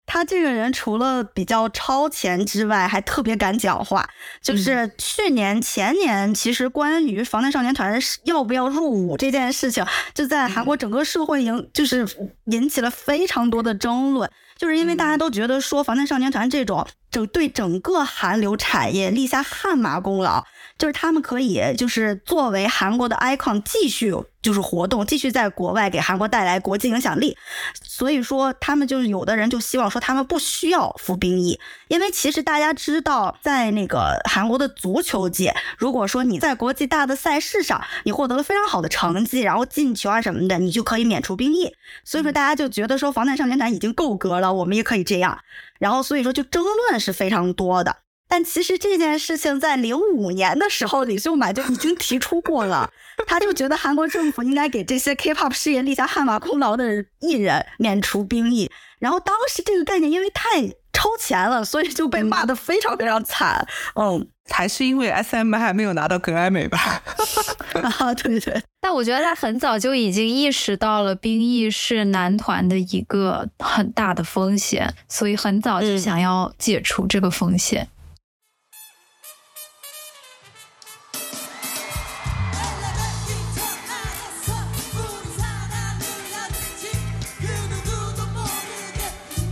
[0.08, 4.10] 他这个人除了比较超前之外，还特别敢讲话。
[4.42, 12.08] 就是去年、前年，其实关于防弹少年团要不要入伍这件事情，就在韩国整个社会引就是
[12.46, 14.28] 引起了非常多的争论。
[14.58, 20.44] 就是因为大家都觉得说防弹少年团这种整对整个韩流产业立下汗马功劳。
[20.78, 27.36] 就是他们可以，就是作为韩国的 icon 继续就是活动，继续在国外给韩国带来国际影响力。
[27.82, 41.74] 所以说，他们就是有的人就希望说，他们不需要服兵役，因为其实大家知道，在那个韩国的足球界，如果说你在国际大的赛事上，你获得了非常好的成绩，然后进球啊什么的，你就可以免除兵役。
[42.06, 45.40] 所以说，大家就觉得说，防弹少年团已经够格了，我们也可以这样。
[45.80, 47.98] 然后，所以说就争论是非常多的。
[48.28, 52.90] 但其实这件事情在零五年的时候，李秀满就已经提出过了。
[53.26, 58.70] 他就觉得韩国政府应该给这些 K-pop 事业立下汗马功劳的艺人免除兵役。
[59.00, 63.68] 然后当时这个概念因为太超前了，所以就被骂得非常非常惨。
[63.96, 67.02] 嗯，还是因为 SM 还没有拿到格莱美吧？
[67.82, 68.62] 啊，对对。
[68.82, 77.88] 但我觉得他很早就已经意识到了兵役是男团的一个很大的风险，所以很早就想要解除这个风险。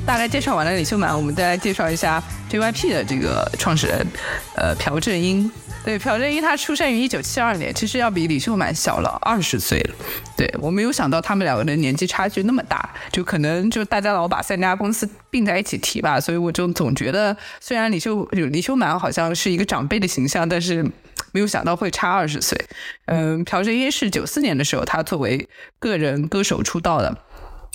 [0.06, 4.06] 大概介绍完了李秀满，我们再来介绍一下 JYP 的这个创始人，
[4.56, 5.50] 呃，朴正英。
[5.84, 9.96] 对，朴正英他出生于一九七二年，其实要比李秀满小了二十岁了。
[10.38, 20.84] 对我没有想到他们两个的年纪差距那么大，就可能就大家老把三家公司并在一起提吧，所以我就总觉得，虽然李秀李秀满好像是一个长辈的形象，但是
[21.32, 22.60] 没有想到会差二十岁。
[23.06, 25.48] 嗯，朴正英是九四年的时候，他作为
[25.80, 27.16] 个人歌手出道的。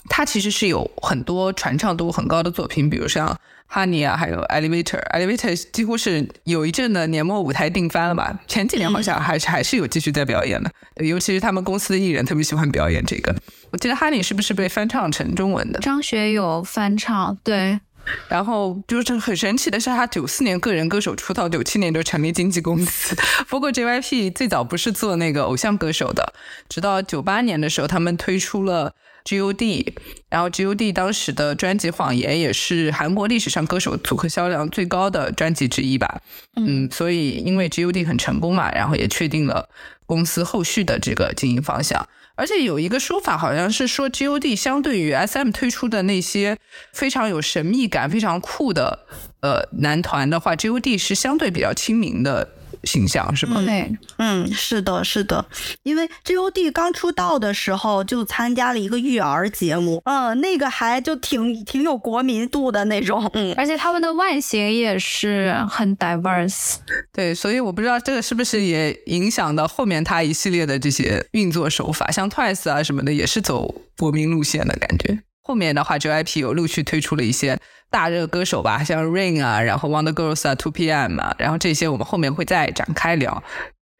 [0.08, 3.38] 他其实是有很多传唱度很高的作品，比如像
[3.70, 8.40] Honey 啊，还有 Elevator，Elevator 几乎是有一阵的年末舞台定番了吧？
[8.48, 10.70] 前几年好像还是还是有继续在表演的，
[11.04, 13.34] 尤其是他们公司的艺人特别喜欢表演这个。
[13.70, 15.78] 我记得 Honey 是不是被翻唱成中文的？
[15.80, 17.80] 张学友翻唱，对。
[18.28, 23.14] 然后就是很神奇的是，他九四年个人歌手出道，九七年就成立经纪公司。
[23.46, 26.32] 不过 JYP 最早不是做那个偶像歌手的，
[26.68, 29.94] 直到九八年的时候，他们推出了 G.O.D，
[30.28, 36.20] 然后 G.O.D 当时的专辑《谎言》也是韩国历史上歌手组合销量最高的专辑之一吧。
[36.56, 39.68] 嗯，所以因为 G.O.D 很成功嘛，然后也确定了
[40.06, 42.08] 公司后续的这个经营方向。
[42.36, 46.56] 而且有一个说法，好像是说 G.O.D 相对于 S.M 推出的那些
[46.92, 49.06] 非常有神秘感、非常酷的
[49.42, 52.48] 呃男团的话，G.O.D 是相对比较亲民的。
[52.84, 53.62] 形象是吗？
[53.64, 55.44] 对，嗯，是的，是的，
[55.82, 66.76] 因为 G.O.D 刚出道的时候就参加了一个育儿节目，嗯，那个还就挺挺有国民度的那种，嗯，而且他们的外形也是很 diverse，
[67.12, 75.22] 对，所以我不知道这个是不是也影响到后面他一系列的这些运作手法，像 Twice 啊什么的也是走国民路线的感觉。
[75.50, 77.58] 后面的话，JYP 有陆续推出了一些
[77.90, 83.42] 大热歌手吧，像 Rain 啊，然后 Wonder Girls 啊，Two PM 啊，然后这些我们后面会再展开聊。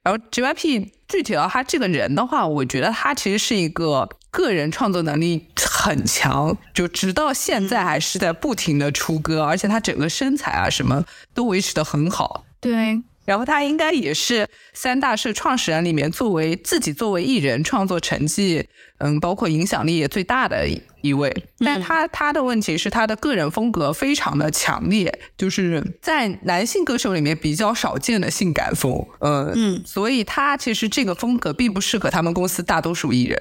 [0.05, 12.45] 然后 JYP 具体到他这个人的话，我觉得他其实是一个个人创作能力很强，就直到现在还是在不停的出歌，而且他整个身材啊什么都维持的很好。
[12.61, 13.03] 对。
[13.27, 18.67] 然后他应该也是三大社创始人里面作为自己作为艺人创作成绩，
[18.99, 20.67] 嗯，包括影响力也最大的
[21.03, 21.35] 一位。
[21.59, 29.07] 但他他的问题是他的个人风格非常的强烈，就是在男性歌手里面比较少见的性感风。
[29.21, 33.39] 呃，嗯，所以他其实这个风格并不适合他们公司大多数艺人。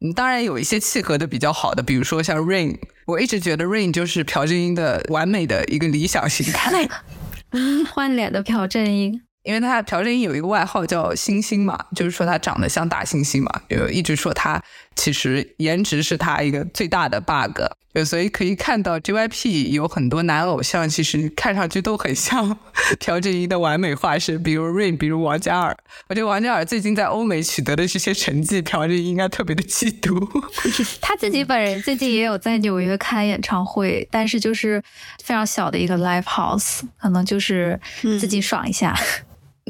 [0.00, 6.46] 嗯，当然有一些契合的比较好的，比如说像 Rain，我一直觉得 Rain 就是朴正英的完美的一个理想型。
[7.52, 9.20] 嗯，换脸的朴正英。
[9.42, 14.62] 因为他朴正英有一个外号叫“星星”嘛，就是说他长得像大猩猩嘛，就一直说他
[15.00, 17.58] 其实颜值是他一个最大的 bug，
[17.94, 22.54] 对所以可以看到 JYP 有很多男偶像，其实看上去都很像
[23.00, 25.74] 朴正英的完美化身，比如 Rain，比如王嘉尔。
[26.08, 30.20] 我觉得王嘉尔最近在欧美取得的这些成绩，朴正英应该特别的嫉妒。
[31.00, 34.82] 他自己本人最近也有在纽约开演唱会，但是就是
[35.24, 38.94] 非常小的一个 live house，可能就是自己爽一下。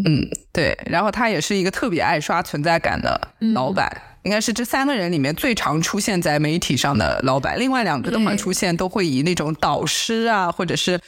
[0.05, 3.21] 嗯，对，然后他也是一个特别爱刷存在感的
[3.55, 3.91] 老板，
[4.23, 7.59] 应该是这三个人里面最常出现在媒体上的老板。
[7.59, 11.01] 另外两个的话出现都会以那种导师啊，或者是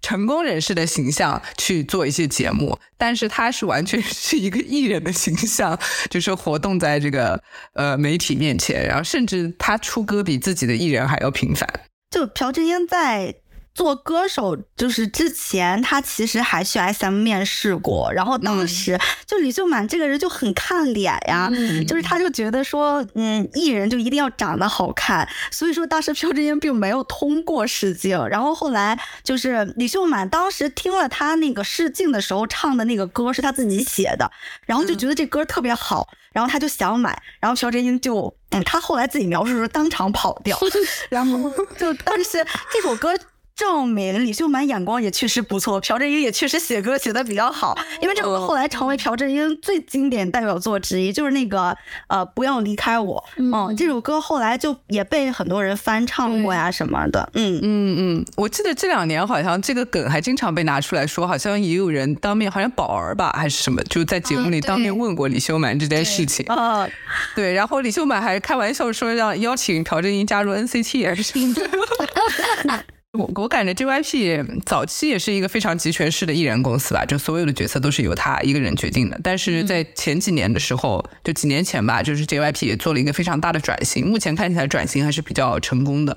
[0.00, 5.78] 成功人士的形象去做一些节目， 但是他是完全是一个艺人的形象，
[6.08, 7.42] 就是活动在这个
[7.74, 11.68] 呃媒体面前，然后甚至他出歌比自己的艺人还要频繁。
[12.10, 13.34] 就朴智英在。
[13.72, 21.50] 做歌手就是之前，他其实还去 SM 面试过，然后当时就李秀满这个人就很看脸呀，
[21.86, 34.30] 就是他就觉得说，嗯，艺人就一定要长得好看，所以说当时朴正英并没有通过试镜，然后后来就是李秀满当时听了他那个试镜的时候唱的那个歌是他自己写的，
[34.66, 40.58] 然后就觉得这歌特别好，然后他就想买，然后朴正英就，嗯，他后来自己描述说当场跑掉，
[41.08, 43.16] 然后就当时这首歌。
[43.60, 57.60] 证明李秀满眼光也确实不错，朴正英也确实写歌写的比较好，因为这个后来成为朴正英最经典代表作之一，就是那个呃不要离开我，嗯，这首歌后来就也被很多人翻唱过呀什么的，嗯。
[57.62, 66.46] 嗯嗯，我记得这两年好像这个梗还经常被拿出来说，好像也有人当面，好像宝儿吧还是什么，就在节目里当面问过李秀满这件事情。
[66.46, 66.88] 啊，
[67.36, 72.84] 对，然后李秀满还开玩笑说让邀请朴正英加入 NCT 还是什么的。
[73.12, 79.18] 我我感觉 JYP 早期也是一个非常集权式的艺人公司吧，就所有的角色都是由他一个人决定的。
[79.20, 86.16] 但是在前几年的时候，就几年前吧，就是 JYP 也做了一个非常大的转型，目前看起来转型还是比较成功的。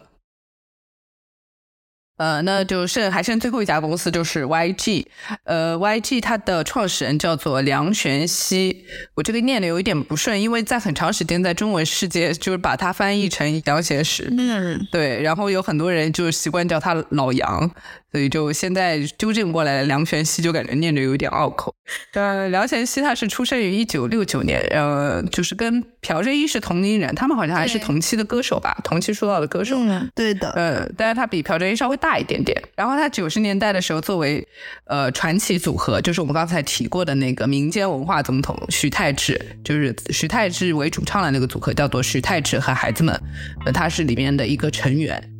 [2.17, 5.05] 呃，那就剩还剩最后一家公司就是 YG，
[5.45, 17.71] 呃，YG 它的创始人叫做梁玄熙，我这个念的有一点不顺，因为在很长时间在中文世界就是把它翻译成杨贤石，嗯，对，然后有很多人就习惯叫他老杨。
[18.13, 21.73] 所以就现在纠正过来，梁玄熙就感觉念着有点拗口。
[22.13, 29.75] 呃，梁玄熙他是出生于一九六九年，呃，就是跟朴正一是同龄人，他们好像还是同期的歌手吧，同期出道的歌手。
[29.79, 30.51] 嗯，对的。
[30.51, 32.55] 呃，但是他比朴正一稍微大一点点。
[32.75, 34.47] 然后他九十年代的时候，作为
[34.85, 43.19] 呃传奇组合，就是我们刚才提过的那个民间文化总统徐太志，就是徐太志为主唱的那个组合，叫做徐太志和孩子们，
[43.65, 45.32] 呃，他是里面的一个成员。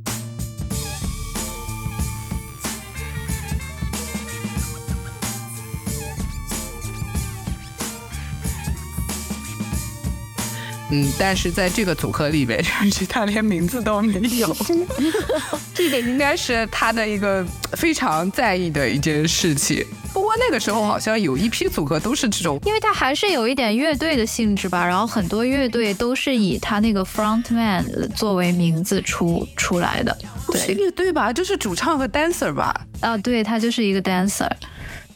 [10.94, 14.56] 嗯，但是在这个组合里边， 就是他连名字都没有，
[15.74, 19.84] 这点应该是他的一个非常在意的一件事情。
[20.14, 24.86] 不过那个时候好像有一批组合都是这种，因为他还是有一点乐队的性质吧。
[24.86, 27.84] 然后很多乐队都是以他那个 front man
[28.16, 30.16] 作为名字出出来的，
[30.52, 32.80] 对乐队吧，就是主唱和 dancer 吧。
[33.00, 34.48] 啊，对他就是一个 dancer。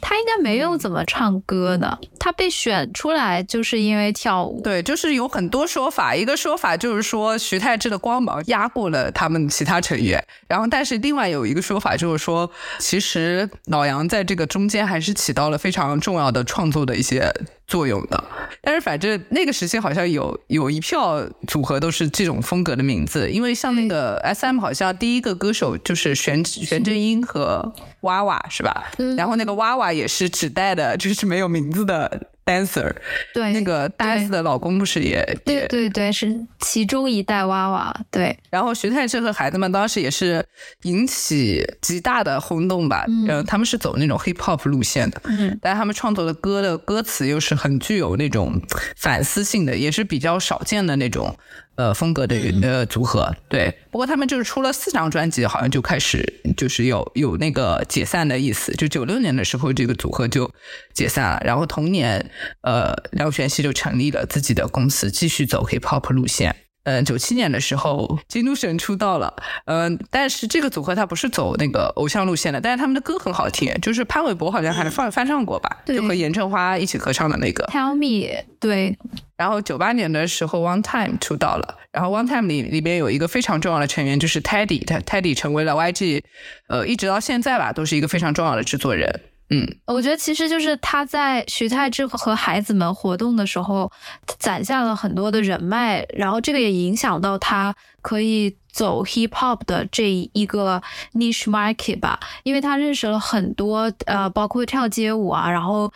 [0.02, 4.62] 他应该没有怎么唱歌的，他被选出来就是因为跳舞。
[4.62, 17.34] 对，就是有很多说法，一个说法就是说徐太志的光芒压过了他们其他成员，然后但是另外有一个说法就是说，其实老杨在这个中间还是起到了非常重要的创作的一些。
[17.68, 18.24] 作用的，
[18.62, 28.86] 但是反正那个时期好像有有一票组合都是这种风格的名字，因为像那个 S M 好像第一个歌手就是玄玄真英和娃娃是吧？
[29.18, 32.30] 然后那个娃娃也是只带的就是没有名字的。
[32.48, 32.90] dancer，
[33.34, 38.36] 对，那个 dance 的老公不是也对对对，是其中一代娃娃，对。
[38.50, 40.44] 然后徐太志和孩子们当时也是
[40.84, 48.62] 引起极大的轰动吧，嗯，他们是走那种 hip hop 路线的，嗯，但他们创作的歌的歌词又是很具有那种
[48.96, 51.36] 反思性的，也是比较少见的那种。
[51.78, 53.74] 呃，风格的呃组合，对。
[53.92, 58.74] 不过他们就是出了四张专辑，好像就开始就是有有那个解散的意思。
[58.74, 60.52] 就九六年的时候，这个组合就
[60.94, 61.42] 解散了。
[61.46, 66.56] 然后同年，呃，廖玄熙就成立了自己的公司，继续走 hip hop 路线。
[66.88, 69.34] 嗯，九七年的时候，金都神出道了。
[69.65, 77.65] 嗯，但是这个组合他不是走那个偶像路线的，但是他们的歌很好听，就是潘玮柏好像还翻翻唱过吧，就和严正花一起合唱的那个。
[77.65, 78.97] Tell me，对。
[79.36, 81.78] 然后九八年的时候，One Time 出道了。
[81.91, 86.23] 然后 One Time 里里边有一个非常重要的成员，就是 Teddy，他 Teddy 成为了 YG，
[86.69, 89.21] 呃，一直到现在吧，都是一个非常重要的制作人。
[89.50, 93.92] 嗯，我觉得其实就是他在徐太志和孩子们活动的时候，
[94.38, 100.82] 攒下了很多的人脉，然后这个也影响到他可以走 hip hop 的这一个
[101.14, 105.92] niche market 吧，因为他认识了很多呃，包括跳街舞啊，然后。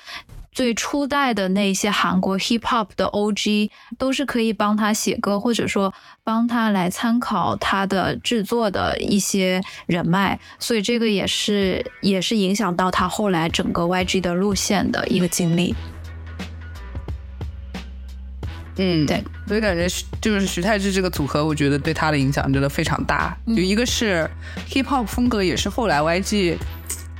[0.51, 15.73] 最初代的那些韩国 hip hop 的 OG 都是可以帮他写歌，或者说帮他来参考他的制作的一些人脉，所以这个也是也是影响到他后来整个 YG 的路线的一个经历。
[18.77, 19.87] 嗯，对，所以感觉
[20.21, 23.37] 就是徐太志这个组合，我觉得对他的影响真的非常大。
[23.47, 24.29] 就一个是
[24.69, 26.57] hip hop 风格，也是后来 YG。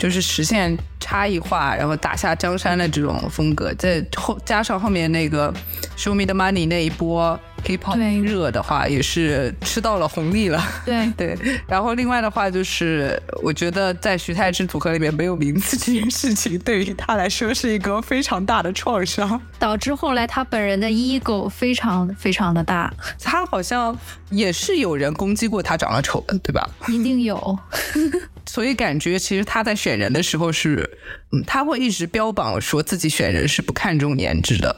[0.02, 5.54] 就是实现差异化，然后打下江山的这种风格，再后加上后面那个
[5.96, 10.62] Show Me the Money 那一波 K-pop 热的话，也是吃到了红利了。
[10.86, 11.38] 对 对。
[11.68, 22.94] 然后另外的话，就是我觉得在徐太之组合里面没有名字这件事情，对于他来说是一个非常大的创伤，导致后来他本人的 ego 非常非常的大。
[23.22, 23.98] 他好像
[24.30, 26.70] 也是有人攻击过他长得丑的，对吧？
[26.88, 27.58] 一定有。
[28.46, 30.98] 所以感觉其实他在选人的时候是，
[31.32, 34.76] 嗯，他会一直标榜说自己选人是不看重颜值的，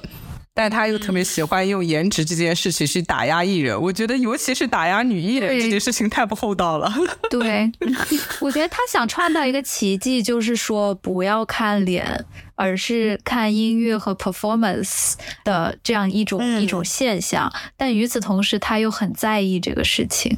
[0.56, 3.82] 但他又特别喜欢用颜值这件事情去打压艺人。
[3.82, 6.94] 我觉得尤其是打压女艺人这件事情太不厚道了。
[7.28, 7.72] 对，
[8.40, 12.24] 我觉得他想创造一个奇迹，就是说不要看脸，
[12.54, 17.52] 而是看音乐和 performance 的这样一种一种现象。
[17.76, 20.38] 但与此同时，他又很在意这个事情。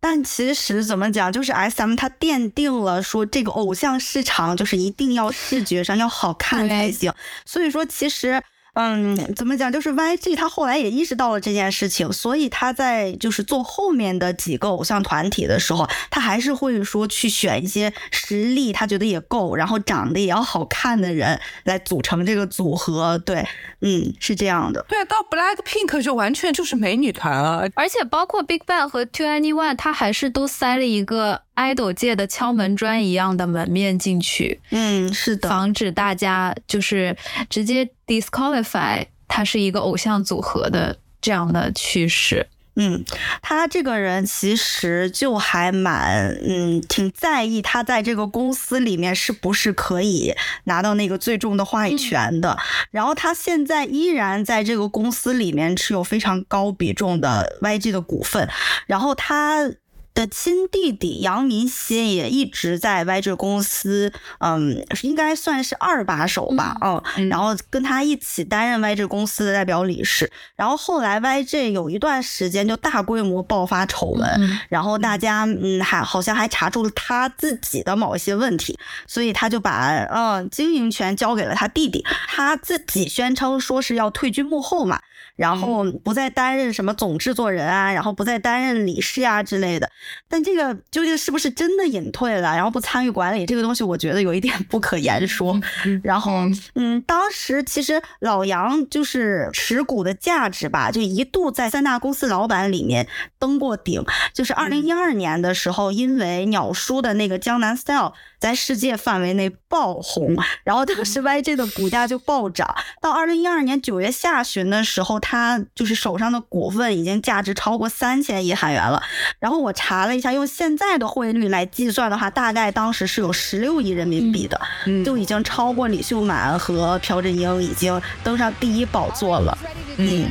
[0.00, 7.14] 但其实怎么讲，就是 S M 它奠定了说这个偶像市场就是一定要视觉上要好看才行，
[7.46, 8.42] 所以说其实。
[8.74, 9.72] 嗯，怎么讲？
[9.72, 23.16] 就是 YG 他后来也意识到了这件事情，所以他在就是做后面的几个偶像团体的时候，他还是会说去选一些实力他觉得也够，然后长得也要好看的人来组成这个组合。
[23.18, 23.46] 对，
[23.80, 24.84] 嗯，是这样的。
[24.88, 31.42] 对，到 Black Pink 就完全就是美女团啊，而且包括 Big Bang 和 Two Anyone，他还是都塞了一个。
[31.56, 37.16] Idol 界的敲门砖一样的门面进去，嗯，是的，防止大家就是
[37.48, 42.48] 直接 disqualify 他是一个偶像组合的这样的趋势。
[42.76, 43.04] 嗯，
[43.40, 50.34] 他这个人其实就还蛮，嗯，挺在意他在这个公司里面是不是可以
[50.64, 52.58] 拿到那个最终的话语权的。
[52.90, 58.48] 然后他现在依然在这个公司里面持有非常高比重的 YG 的股份，
[58.86, 59.70] 然后他。
[60.14, 66.76] 的亲弟弟杨明熙也一直在 YG 公司，嗯，应该算是二把手吧，
[67.16, 70.30] 嗯，然后跟他一起担任 YG 公司的代表理事。
[70.54, 85.00] 然后后来 YG 有一段时间就大规模爆发丑闻，然后大家嗯还好像还查出了他自己的某一些问题，所以他就把嗯经营权交给了他弟弟，他自己宣称说是要退居幕后嘛。
[85.36, 89.90] 然后不再担任什么总制作人啊，然后不再担任理事啊之类的。
[90.28, 95.60] 但这个究竟是不是真的隐退了，然后不参与管理这个东西，我觉得有一点 不可言说。
[96.02, 96.42] 然后，
[96.74, 103.06] 嗯，当时其实老杨就是持股的价值吧，就一度在三大公司老板里面
[103.38, 104.04] 登过顶。
[104.32, 108.12] 就是二零一二年的时候，因为鸟叔的那个江南 style。
[108.40, 112.68] 在世界范围内爆红，然后当时 YG 的股价就暴涨。
[113.00, 119.02] 到二零一二年九月下旬的时候，他就是手上的股份已经价值超过三千亿韩元了。
[119.38, 124.60] 然后我查了一下，用现在的汇率来计算的话，大概当时是有十六亿人民币的，
[125.04, 129.56] 就已经超过李秀满和朴振英，已经登上第一宝座了。
[129.96, 130.28] 嗯。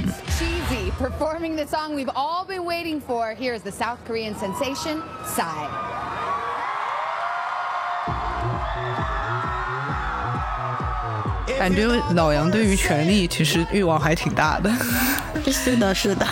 [11.59, 14.71] 感觉老杨对于权力其实欲望还挺大的。
[15.51, 16.25] 是的，是的。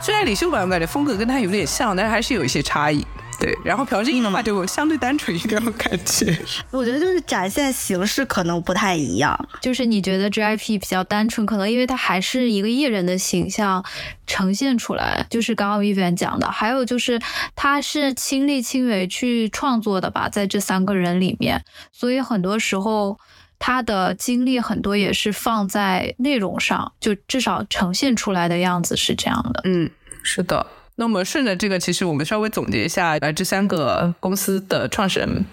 [0.00, 3.04] 虽然李秀满我感觉风格跟他有点像，但是还是有一些差异。
[3.40, 6.36] 对，然后朴正英的话就相对单纯一点，我感觉。
[6.72, 9.48] 我觉得就是展现形式可能不太一样。
[9.60, 13.84] 就是你觉得 JYP 比较单纯，可能因为他还是一个艺人的形象
[14.26, 15.24] 呈现出来。
[15.30, 17.20] 就是刚刚 Vivian 讲的，还有就是
[17.54, 23.18] 他是亲力亲为去创作的吧，在这三个人里面，所以很多时候。
[23.58, 29.60] 他的精力很多也是放在内容上，就至少呈现出来的样子是这样的。
[29.64, 29.90] 嗯，
[30.22, 30.66] 是的。
[30.96, 35.44] 那我们顺着这个，其实我们稍微总结一下，来，这三个公司的创始人，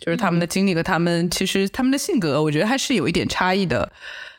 [0.00, 3.92] 就是他们的经历和他们其实他们的性格，我觉得还是有一点差异的。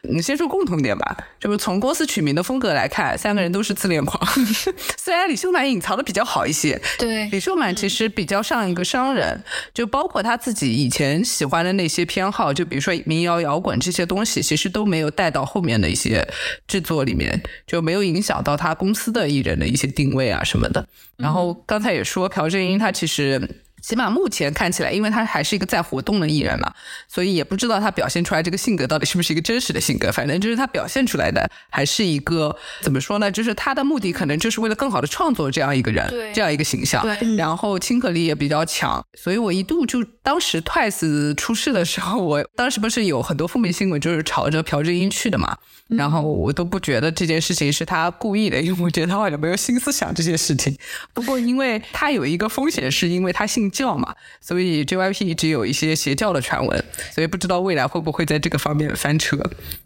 [0.10, 4.20] 你先说共同点吧，就是从公司取名的风格来看，三个人都是自恋狂。
[4.98, 9.44] 虽然李秀满隐藏的比较好一些，对，李秀满其实比较像一个商人，
[9.74, 16.28] 就包括他自己以前喜欢的那些偏好，就比如说民谣摇滚这些东西，其实都没有带到后面的一些
[16.68, 20.88] 制作里面，就没有影响到他公司的艺人的一些定位啊什么的。
[21.18, 23.62] 然后刚才也说朴正英他其实。
[23.86, 26.74] 起码目前看起来，因为他还是一个在活动的艺人嘛，
[27.08, 30.12] 所以也不知道他表现出来这个性格到底是不是一个真实的性格。
[30.12, 33.32] 反正就是他表现出来的还是一个怎么说呢？
[33.32, 37.04] 就是他的目的可能就是为了更好的创作这样一个人，这样一个形象。
[37.04, 37.36] 对。
[37.36, 45.56] 然后亲和力也比较强，所以我一度就当时 Twice 出事的时候，我当时不是有很多负面新闻，就是朝着朴智英去的嘛。
[45.90, 50.76] 然后我都不觉得这件事情是他故意的，因为我觉得他好像没有心思想这些事情。
[51.14, 53.72] 不过因为他有一个风险，是因为他姓。
[53.76, 59.38] 教嘛，所以 JYP 一直有一些邪教的传闻，所以不知道未来会不会在这个方面翻车。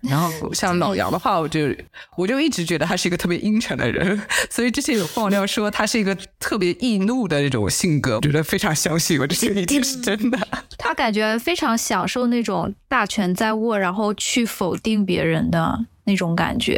[0.02, 1.76] 然后像老杨的话，我就
[2.16, 10.38] 我就一直觉得他是一个特别阴沉的人，所以之前有爆料说他是一个特别易怒的那种性格，我觉得非常相信，我这得一定是真的。
[10.78, 15.86] 他感觉非常享受那种大权在握，然后去否定别人的。
[16.06, 16.76] 那种感觉，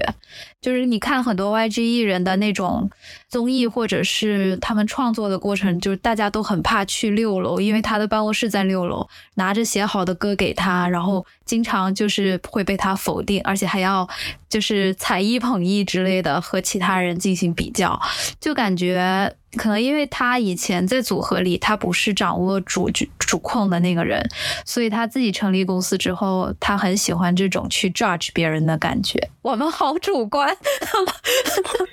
[0.60, 2.90] 就是你看很多 YG 艺人的那种
[3.32, 14.08] 综艺，或者是他们创作的过程，就是大家都很怕去六楼，因为他的办公室在六楼，拿着写好的歌给他，然后经常就是会被他否定，而且还要
[14.50, 17.98] 就是踩一捧一之类的和其他人进行比较，
[18.42, 19.34] 就感觉。
[19.58, 24.26] 可能因为他以前在组合里，他不是掌握主主控的那个人，
[24.66, 29.20] 所以他自己成立公司之后，他很喜欢这种去 judge 别人的感觉。
[29.42, 30.56] 我们好主观，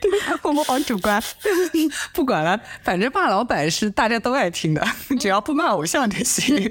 [0.01, 0.11] 对
[0.43, 1.21] 我们好主观，
[2.13, 4.87] 不管了，反正骂老板是大家都爱听的，
[5.21, 6.71] 只要不骂偶像就行。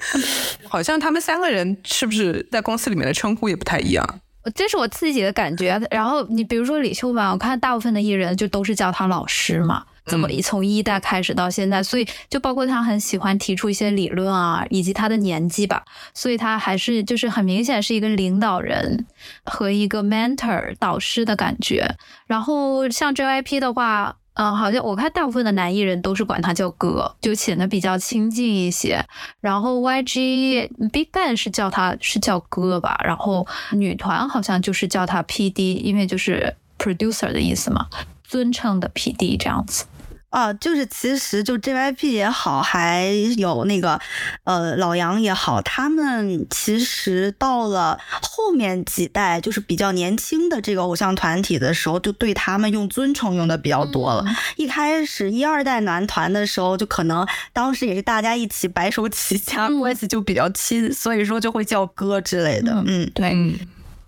[0.68, 4.20] 好像他们三个人是不是在公司里面的称呼也不太一样？
[4.54, 5.80] 这是我自己的感觉。
[5.90, 9.84] 然后你比如说李秀满，我看大部分的艺人就都是叫他老师嘛。
[10.06, 15.84] 怎么从一代开始到现在，所以就包括他很喜欢提出一些理论啊，以及他的年纪吧，
[16.14, 19.06] 所以他还是就是很明显是一个领导人
[19.44, 21.96] 和一个 mentor 导师的感觉。
[22.26, 29.04] 然后像 JYP 的话，嗯，好像我看大部分的男艺人都是管他叫哥，就显得比较亲近一些。
[29.40, 37.86] 然后 YG Big Bang 是叫他是叫哥吧，然后女团好像就是叫他 PD，因为就是 producer 的意思嘛，
[38.30, 39.86] 尊称的 PD 这样子。
[40.30, 43.06] 啊，就是其实就 JYP 也好，还
[43.36, 44.00] 有那个
[44.44, 54.24] 呃老杨也好，他们其实到了后面几代，就是比较年轻的这个偶像团体的时候，就对他们用尊称用的比较多了。
[54.54, 62.72] 一开始一二代男团的时候，就可能当时也是大家一起白手起家，关系就比较亲，所以说就会叫哥之类的。
[62.86, 63.34] 嗯，对。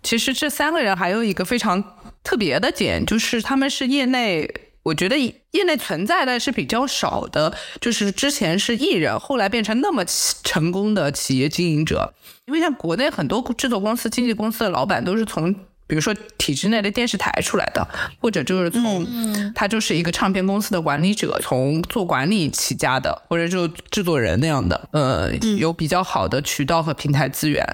[0.04, 1.82] 其实这三个人还有一个非常
[2.22, 4.48] 特别的点，就是他们是业内。
[4.84, 10.04] 我觉得业内存在的是比较少的，就是之前是艺人，后来变成那么
[10.42, 12.12] 成功的企业经营者。
[12.46, 15.54] 因为像国内很多制作公司、经纪公司的老板都是从，
[15.86, 17.86] 比如说体制内的电视台出来的，
[18.20, 19.06] 或者就是从
[19.54, 27.64] 他就是一个唱片公司的管理者，从做管理起家的，或者就制作人那样的，呃，有比较好的渠道和平台资源。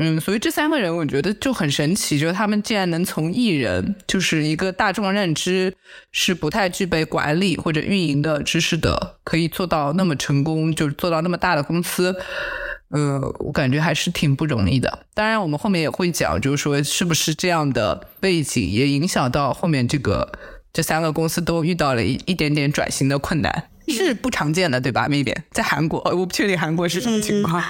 [0.00, 5.74] 嗯，所以这三个人我觉得就很神奇，就是他们竟然能从艺人，就是一个大众认知
[6.12, 12.14] 是不太具备管理或者运营的知识的，可以做到那么成功，就是做到那么大的公司。
[12.90, 15.00] 呃，我感觉还是挺不容易的。
[15.12, 20.32] 当然，我们后面也会讲，就是说是不是这样的背景也影响到后面这个
[20.72, 23.64] 这三个公司都遇到了一一点点转型的困难。
[23.94, 25.06] 是不常见的，对吧？
[25.08, 27.62] 那边在韩国，我不确定韩国是什么情况。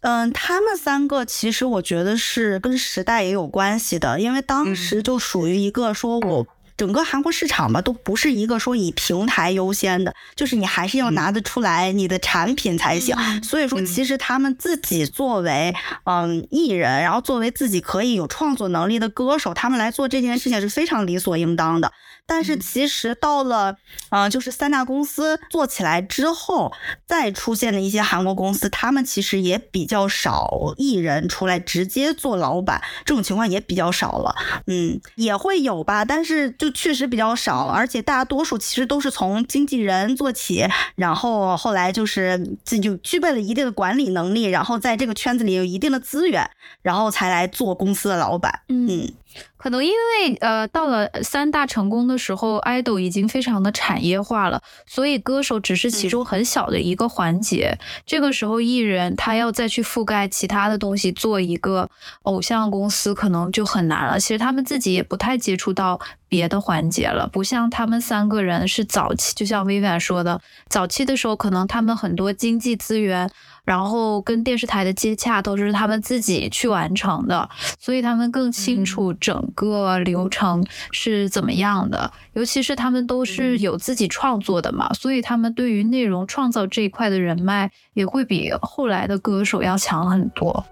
[0.00, 6.46] 嗯，他们三个其实我觉得是跟时代也有关系的，因为当时就属于一个说我
[6.76, 13.16] 整个韩国市场吧，都不是一个说以平台优先的，就是你还是要拿得出来你的产品才行。
[13.42, 15.72] 所以说，其实他们自己作为
[16.04, 21.92] 嗯艺人，然后作为自己可以有创作能力的歌手，他们来做这件事情是非常理所应当的。
[22.26, 23.76] 但是其实到了，
[24.10, 26.72] 嗯，就是三大公司做起来之后，
[27.06, 34.34] 再出现的一些韩国公司，他们其实也比较少艺人出来直接做老板，这种情况也比较少了。
[34.66, 40.66] 嗯，也会有吧，但是就确实比较少，而且大多数其实都是从经纪人做起，
[40.96, 46.50] 然后后来就是自己就具备了一定的管理能力，然后在这个圈子里有一定的资源，
[46.82, 48.62] 然后才来做公司的老板。
[48.68, 49.12] 嗯。
[49.56, 57.78] 可能因为呃，到了三大成功的时候，idol 已经非常的产业化了，所以歌手只是其中很小的一个环节。
[58.04, 61.88] 这个时候，艺人他要再去覆盖其他的东西，做一个
[62.22, 64.20] 偶像公司，可能就很难了。
[64.20, 73.30] 其实他们自己也不太接触到别的环节了，不像他们三个人是早期，就像 Vivian 说的，早期的时候可能他们很多经济资源。
[73.64, 77.48] 然后跟电视台的接洽都是他们自己去完成的，
[77.78, 82.12] 所以他们更清楚整个流程是怎么样的。
[82.34, 90.64] 尤其是他们都是有自己创作的嘛，所以他们对于内容创造这一块的人脉也会比后来的歌手要强很多。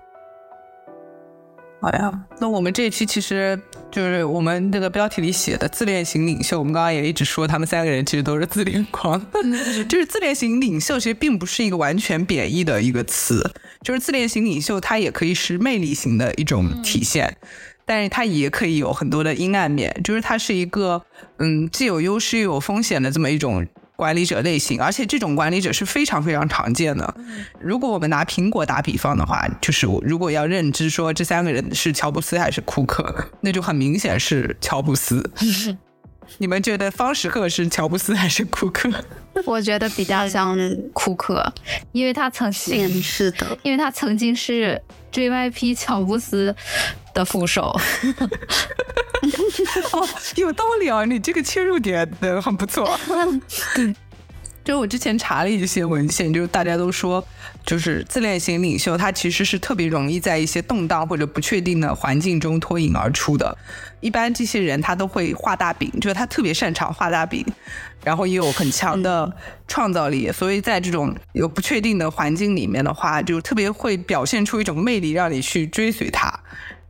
[1.81, 3.61] 好呀，那我们这一期其实
[3.93, 6.59] 就是我们这个标题里写的自恋型领袖。
[6.59, 9.21] 我们刚刚也一直说，他们三个人其实都是自恋狂。
[9.87, 13.53] 就是自恋型领袖，其实并不是一个完全贬义的一个词。
[13.83, 17.37] 就是自恋型领袖，它也可以是魅力型的一种体现，
[17.85, 20.01] 但是它也可以有很多的阴暗面。
[20.03, 21.05] 就是它是一个，
[21.39, 23.67] 嗯，既有优势又有风险的这么一种。
[24.03, 27.15] 管理者类型，而且这种管理者是非常非常常见的。
[27.61, 35.31] 如果我们拿苹果打比方的话，就是如果要认知说这三个人是乔布斯还是库克，那就很明显是乔布斯。
[36.39, 38.91] 你们觉得方时赫是乔布斯还是库克？
[39.47, 40.59] 我觉得比较像
[40.93, 41.53] 库克，
[41.93, 44.83] 因为他曾经是的，因为他曾经是
[45.13, 46.55] JYP 乔布斯
[47.15, 47.75] 的副手。
[49.93, 52.99] 哦，有道理啊，你这个切入点的很不错。
[53.75, 53.95] 对，
[54.65, 57.25] 就我之前查了一些文献，就是大家都说，
[57.65, 63.57] 就是自恋型领袖，他其实是特别容易在一些动荡或者不确定的环境中脱颖而出的。
[64.01, 67.47] 一般这些人他都会画大饼，就是他特别擅长画大饼，
[68.03, 69.33] 然后也有很强的
[69.69, 76.41] 创造力，所以在这种有不确定的环境里面的话，就特别会表现出一种魅力，让你去追随他。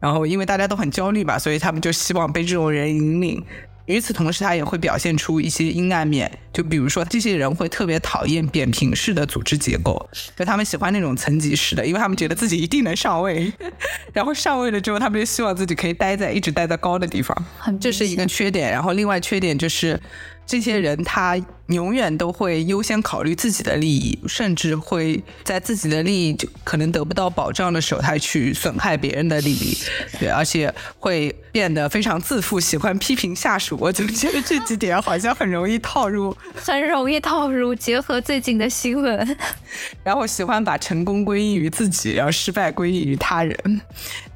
[0.02, 3.40] 然后因为大家都很焦虑吧，所以他们就希望被这种人引领。
[3.86, 13.52] 与此同时，他也会表现出一些阴暗面，就比如说，这些人会特别讨厌扁平式的组织结构，就他们喜欢那种层级式的，因为他们觉得自己一定能上位。
[14.12, 17.36] 然后上位了之后，他们就希望自己可以待在一直待在高的地方，
[17.80, 18.70] 这是一个缺点。
[18.70, 20.00] 然后另外缺点就是。
[20.44, 29.78] 这些人他永远都会优先考虑自己的利益，甚至会在自己的利益就可能得不到保障的时候，他去损害别人的利益。
[30.18, 33.78] 对，而且会变得非常自负，喜欢批评下属。
[33.80, 37.74] 我总觉得这几点好像很容易套入，很容易套入。
[37.74, 39.36] 结合最近的新闻，
[40.04, 43.80] 然后喜欢把成功归因于自己，然后失败归因于他人。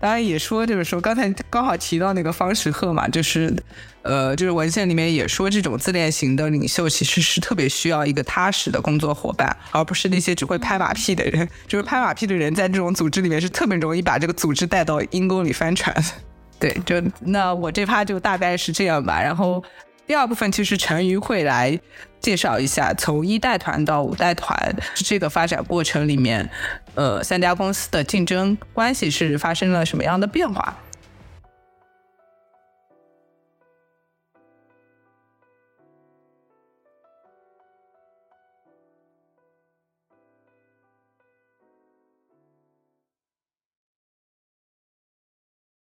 [0.01, 3.55] 当然也说，就是说刚才刚好提到那个方时赫嘛，就是。
[4.09, 11.49] 呃，就是文献里面也说，这种自恋型的领袖其实是特别需要一个踏实的工作伙伴，而不是那些只会拍马屁的人。
[11.67, 15.93] 就是拍马屁的人，在这种组织里面是特别容易把这个组织带到阴沟里翻船。
[16.61, 19.21] 对，就那我这趴就大概是这样吧。
[19.21, 19.61] 然后
[20.07, 21.79] 第二部分其实陈瑜会来
[22.21, 26.49] 介绍一下，从一代团到五代团这个发展过程里面，
[26.95, 30.77] 呃，三家公司的竞争关系是发生了什么样的变化。